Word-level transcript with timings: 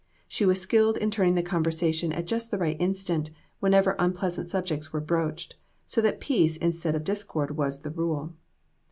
She 0.27 0.47
was 0.47 0.59
skilled 0.59 0.97
in 0.97 1.11
turning 1.11 1.35
the 1.35 1.43
conver 1.43 1.67
sation 1.67 2.11
at 2.17 2.25
just 2.25 2.49
the 2.49 2.57
right 2.57 2.75
instant, 2.79 3.29
whenever 3.59 3.95
unpleas 3.99 4.39
ant 4.39 4.47
subjects 4.47 4.91
were 4.91 4.99
broached, 4.99 5.57
so 5.85 6.01
that 6.01 6.19
peace 6.19 6.57
instead 6.57 6.95
of 6.95 7.03
discord 7.03 7.55
was 7.55 7.81
the 7.81 7.91
rule. 7.91 8.33